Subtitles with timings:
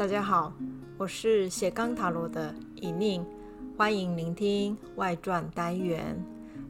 [0.00, 0.50] 大家好，
[0.96, 3.22] 我是斜杠塔罗的以宁，
[3.76, 6.18] 欢迎聆听外传单元。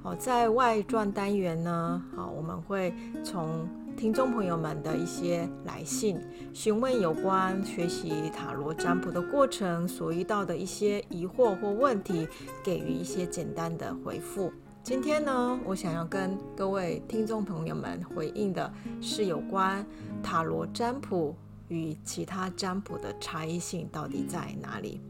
[0.03, 6.18] 好，在外传单元呢，好，我们会从听众朋友们的一些来信，
[6.53, 12.26] 询问有关学习塔罗占卜的过程所遇到的一些疑惑或问题，
[12.64, 14.53] 给予一些简单的回复。
[14.82, 19.86] 今天呢，我想要跟各位听众朋友们回应的是有关
[20.21, 21.36] 塔罗占卜
[21.70, 25.00] 与其他占卜的差异性到底在哪里？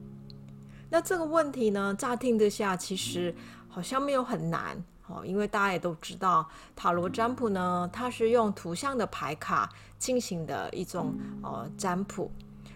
[0.88, 3.34] 那这个问题呢，乍听之下其实
[3.69, 4.83] 好像没有很难。
[5.09, 12.30] 哦，因为大家也都知道，塔罗占卜呢，它是用图像的牌卡进行的一种呃占卜。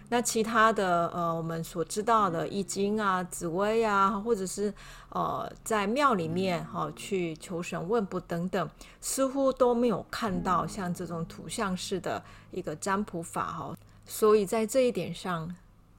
[0.09, 4.71] 那其他的呃，我们所知道的易经啊、紫薇啊，或者是
[5.09, 8.69] 呃在庙里面哈、哦、去求神问卜等等，
[9.01, 13.77] 似乎都没有看到像这种图像式的一个占卜法哈、哦。
[14.05, 15.53] 所以在这一点上，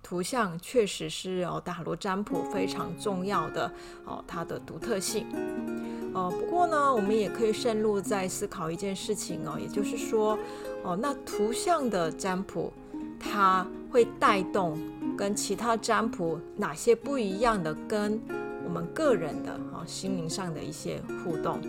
[0.05, 3.69] 图像确实是哦塔罗占卜非常重要的
[4.05, 5.27] 哦它的独特性。
[6.15, 10.39] 呃，不过呢，我们也可以深入再思考一件事情哦，也就是说，
[10.83, 12.73] 哦，那图像的占卜，
[13.19, 14.79] 它会带动
[15.17, 18.21] 跟其他占卜哪些不一样的，跟
[18.65, 21.61] 我们个人的哦心灵上的一些互动。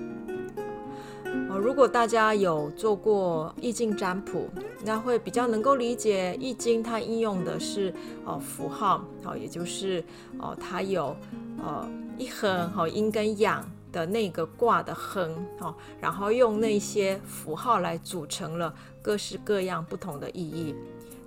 [1.49, 4.49] 哦，如果大家有做过易经占卜，
[4.83, 7.93] 那会比较能够理解易经它应用的是
[8.25, 10.03] 哦符号，哦，也就是
[10.39, 11.15] 哦它有
[11.57, 13.63] 呃一横和阴跟阳。
[13.89, 20.75] 的那个卦的横哦，然后用那些符号来组成了各式各样不同的意义。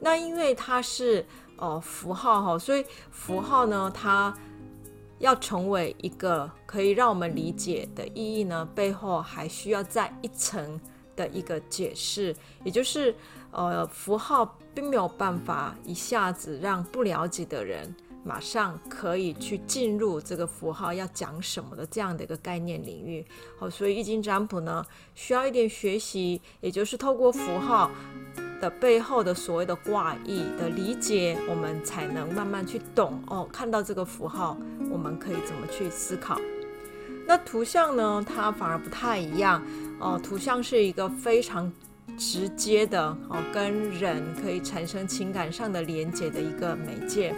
[0.00, 1.24] 那因为它是
[1.56, 4.34] 哦符号哈，所以符号呢，它
[5.18, 10.80] 要成为一个可以让我们理解的意义呢，背后还需要再一层
[11.14, 12.34] 的一个解释，
[12.64, 13.14] 也就是
[13.50, 17.94] 呃符号并没有办法一下子让不了解的人。
[18.22, 23.26] 马上可以去进入这个符号要讲什么的这样的一个概念领域，
[23.58, 24.84] 好，所以易经占卜呢
[25.14, 27.90] 需要一点学习，也就是透过符号
[28.60, 33.48] 的背后的所谓的卦意的理解，我们才能慢慢去懂哦。
[33.52, 34.56] 看到这个符号，
[34.90, 36.38] 我们可以怎么去思考？
[37.26, 39.62] 那图像呢，它反而不太一样
[39.98, 40.20] 哦。
[40.22, 41.72] 图像是一个非常
[42.18, 47.34] 直接的哦，跟人可以产生情感上的连接的一个媒介。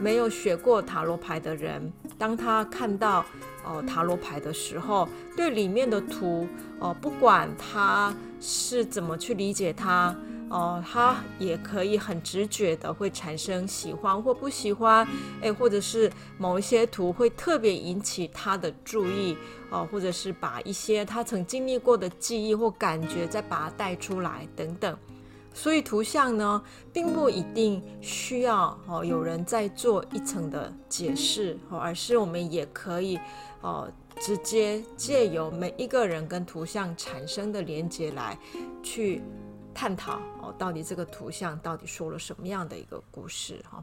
[0.00, 3.24] 没有学过塔罗牌的人，当他看到
[3.64, 6.46] 哦塔罗牌的时候，对里面的图
[6.78, 10.14] 哦，不管他是怎么去理解它
[10.50, 15.06] 哦，他也可以很直觉的会产生喜欢或不喜欢，
[15.40, 19.36] 诶，或者是某一些图会特别引起他的注意
[19.70, 24.96] 哦，或者是把一些他曾经历过的记忆或感觉再把它带出来等等。
[25.56, 26.60] 所以图像呢，
[26.92, 33.18] 并不一定需要哦有人在做一层的解释哦，而是我们也可以
[33.64, 38.38] 哦直接借由每一个人跟图像产生的连接来
[38.82, 39.20] 去
[39.74, 43.82] 探讨哦，到底这个图像到底说了什么样的一个故事哈。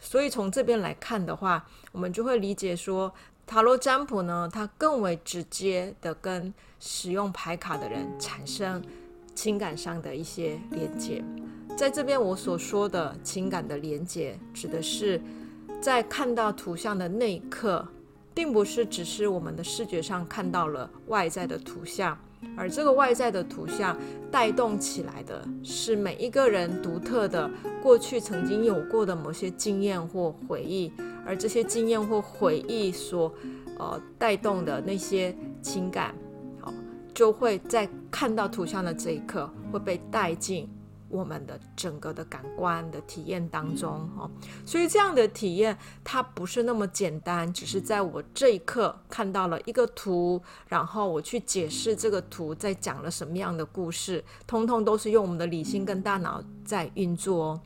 [0.00, 3.12] 所以从这边来看的话，我们就会理解说，
[3.46, 8.82] 塔罗占卜呢，它更为直接的跟使用牌卡的人产生。
[9.34, 11.22] 情感上的一些连接，
[11.76, 15.22] 在这边我所说的情感的连接，指的是
[15.80, 17.86] 在看到图像的那一刻，
[18.38, 22.16] 并不是只是我们的视觉上看到了外在的图像，
[22.56, 23.98] 而这个外在的图像
[24.30, 27.50] 带动起来的是每一个人独特的
[27.82, 30.92] 过去曾经有过的某些经验或回忆，
[31.26, 33.34] 而这些经验或回忆所
[33.76, 36.14] 呃带动的那些情感。
[36.60, 36.72] 好
[37.12, 40.68] 就会在看到图像的这一刻，会被带进
[41.08, 44.30] 我们的整个的感官的体验当中哦。
[44.64, 57.60] 所以这样的体验，它不是那么简单，只是在我这一刻看到了一个图，然后我去解释这个图在讲了什么样的故事，通通都是用我们的理性跟大脑在运作哦。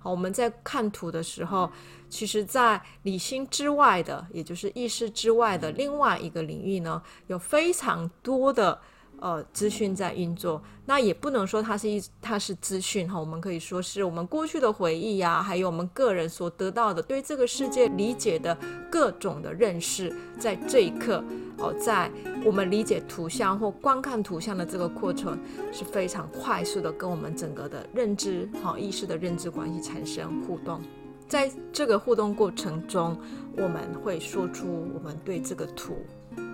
[0.00, 1.70] 好，我们在看图的时候，
[2.08, 8.80] 其实在理性之外的，也就是意识之外的另外一个领域呢，有非常多的。
[9.20, 13.18] 呃，资讯在运作，那也不能说它是一，它是资讯哈。
[13.18, 18.56] 我们可以说是我们过去的回忆呀、啊，还有我们个人所得到的对这个世界理解的
[18.90, 21.22] 各种的认识，在这一刻
[21.58, 22.10] 哦，在
[22.44, 25.38] 我们理解图像或观看图像的这个过程
[25.72, 30.80] 是非常快速的，跟我们整个的认知好意识的认知关系产生互动。
[31.26, 33.18] 在这个互动过程中，
[33.56, 35.96] 我们会说出我们对这个图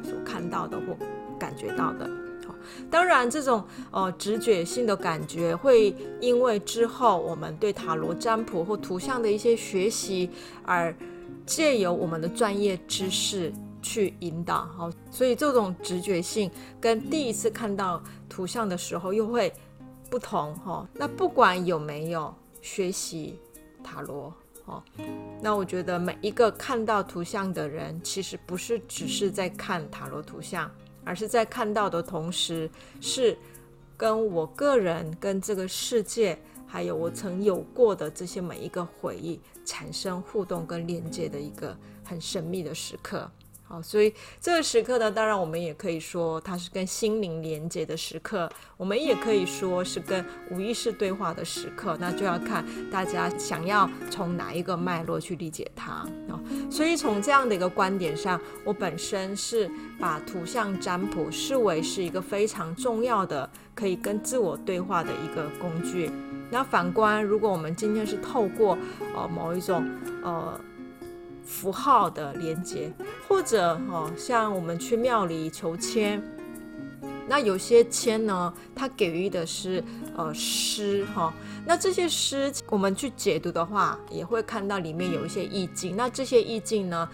[0.03, 0.97] 所看到的或
[1.39, 2.11] 感觉到的。
[2.91, 10.31] 当然，这种呃直觉性的感觉会因为之后我们对塔罗占卜或图像的一些学习
[10.65, 10.95] 而
[11.47, 13.53] 借由我们的专业知识
[13.83, 16.51] 去引导，好，所以这种直觉性
[16.81, 19.53] 跟第一次看到图像的时候又会
[20.11, 20.89] 不同哈。
[20.95, 23.39] 那不管有没有学习
[23.83, 24.33] 塔罗。
[24.67, 24.83] 哦，
[25.43, 30.71] 那我觉得每一个看到图像的人，其实不是只是在看塔罗图像，
[31.05, 32.71] 而是在看到的同时，
[33.01, 33.37] 是
[33.97, 43.31] 跟我个人、跟这个世界，还有我曾有过的这些每一个回忆，产生互动跟连接的一个很神秘的时刻。
[43.67, 44.13] 好，所以
[44.43, 48.47] 这个时刻呢，当然我们也可以说它是跟心灵连接的时刻，
[48.77, 56.39] 我们也可以说是跟无意识对话的时刻，那就要看大家想要从哪一个脉络去理解它啊。
[56.71, 66.11] 所以从这样的一个观点上，我本身是把图像占卜视为是一个非常重要的可以跟自我对话的一个工具。
[66.51, 68.77] 那反观，如果我们今天是透过
[69.17, 69.89] 呃某一种
[70.23, 70.61] 呃。
[71.45, 72.93] 符号的连接，
[73.29, 76.23] 或者哈，像我们去庙里求签，
[77.29, 79.83] 那有些签呢，它给予的是
[80.17, 81.33] 呃诗哈，
[81.67, 87.09] 那这些诗我们去解读的话，也会看到里面有一些意境，那这些意境呢，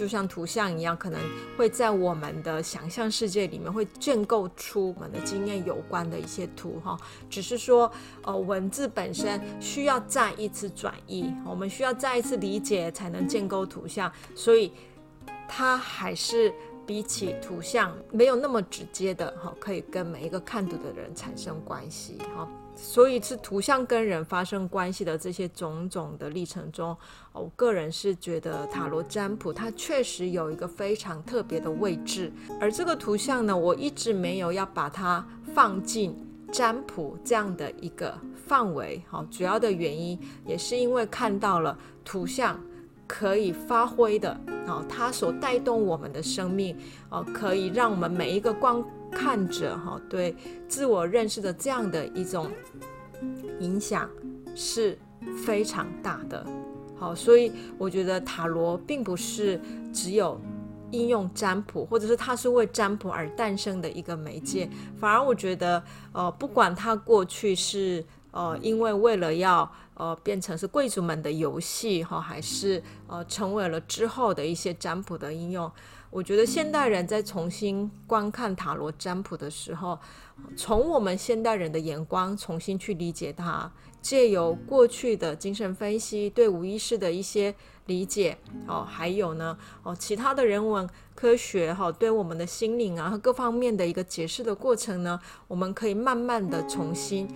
[0.00, 1.20] 就像图像一样，可能
[1.58, 6.98] 会在我们的想象世界里面会建构出我们的经验有关的一些图哈。
[7.28, 7.92] 只是说，
[8.22, 14.72] 呃，文字本身需要再一次转译，我们需要再一次理解才能建构图像，所以
[15.46, 16.50] 它还是
[16.86, 22.48] 比起图像没有那么直接的哈，可以跟每一个看图的人产生关系哈。
[22.82, 26.96] 所以是图像跟人发生关系的这些种种的历程中，
[27.32, 32.32] 我个人是觉得塔罗占卜它确实有一个非常特别的位置。
[32.60, 35.24] 而这个图像呢，我一直没有要把它
[35.54, 36.16] 放进
[36.50, 39.00] 占卜这样的一个范围。
[39.08, 42.58] 好，主要的原因也是因为看到了图像
[43.12, 44.30] 可以发挥的，
[44.68, 46.76] 啊，它所带动我们的生命，
[47.08, 48.80] 哦，可以让我们每一个观
[49.10, 50.36] 看者哈，对
[50.68, 52.48] 自我认识的这样的一种
[53.58, 54.08] 影响
[54.54, 54.96] 是
[55.44, 56.46] 非常大的。
[56.96, 59.60] 好，所以我觉得塔罗并不是
[59.92, 60.40] 只有
[60.92, 64.70] 应用占卜，或者是它是为占卜而诞生的一个媒介。
[64.96, 65.82] 反而我觉得，
[66.12, 75.70] 呃，不管它过去是呃因为为了要呃变成是贵族们的游戏哈，还是呃成为了之后的一些占卜的应用。
[76.10, 79.96] 我觉得现代人在重新观看塔罗占卜的时候，
[80.56, 83.70] 从我们现代人的眼光重新去理解它，
[84.02, 87.54] 借由过去的精神分析对无意识的一些
[87.86, 88.36] 理解，
[88.66, 97.28] 哦，还有呢，哦，其他的人文科学哈，对我们的心灵啊和各方面的一个解释的过程呢，我们可以慢慢的重新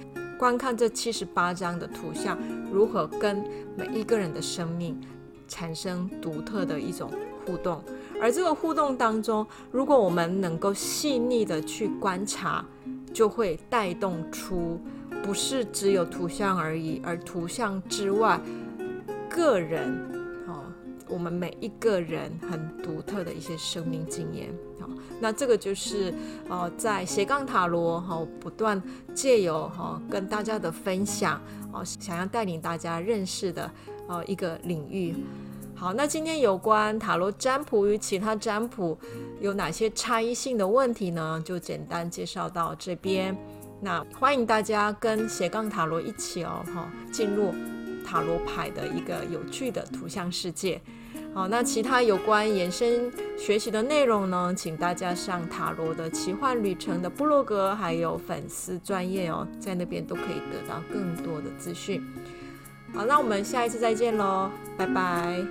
[0.45, 2.39] 观看这七十八张的图像，
[2.71, 3.43] 如何跟
[3.75, 5.01] 每一个人的生命
[5.49, 7.11] 产生独特的一种
[7.47, 7.83] 互动。
[8.21, 12.63] 而这个互动当中，如果我们能够细腻的去观察，
[13.11, 14.79] 就会带动出
[15.23, 18.39] 不是只有图像而已，而图像之外，
[19.31, 20.24] 个人，
[21.09, 24.53] 我们每一个人很独特的一些生命经验。
[24.81, 24.89] 好，
[25.21, 26.13] 那这个就是
[26.49, 28.83] 呃，在斜杠塔罗哈，不断
[29.15, 31.41] 借由哈跟大家的分享
[31.73, 33.71] 哦，想要带领大家认识的
[34.09, 35.15] 呃一个领域。
[35.77, 38.97] 好，那今天有关塔罗占卜与其他占卜
[39.41, 41.43] 有哪些差异性的问题呢？
[41.45, 43.37] 就简单介绍到这边。
[43.81, 47.53] 那欢迎大家跟斜杠塔罗一起哦，哈，进入
[48.05, 50.81] 塔罗牌的一个有趣的图像世界。
[51.35, 62.01] 好，那其他有关延伸学习的内容呢，请大家上塔罗的奇幻旅程的部落格，还有粉丝专业哦，在那边都可以得到更多的资讯。
[62.95, 65.45] 好，那我们下一次再见喽，拜拜。